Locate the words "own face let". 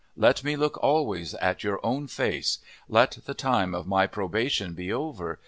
1.85-3.19